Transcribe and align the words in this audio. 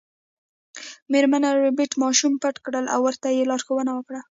میرمن 1.11 1.43
ربیټ 1.65 1.91
ماشومان 2.03 2.35
پټ 2.43 2.55
کړل 2.65 2.85
او 2.93 2.99
ورته 3.07 3.27
یې 3.35 3.47
لارښوونه 3.49 3.91
وکړه 3.93 4.19